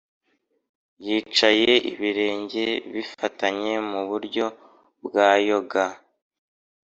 yicaye 1.05 1.73
ibirenge 1.91 2.65
bifatanye 2.93 3.73
(mu 3.91 4.01
buryo 4.09 4.45
bwa 5.05 5.29
yoga) 5.47 5.85